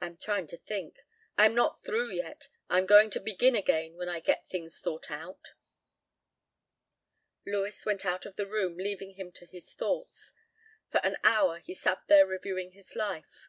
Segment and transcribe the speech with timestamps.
[0.00, 1.04] I am trying to think.
[1.36, 2.46] I am not through yet.
[2.70, 5.50] I am going to begin again when I get things thought out."
[7.44, 10.32] Lewis went out of the room leaving him to his thoughts.
[10.92, 13.48] For an hour he sat there reviewing his life.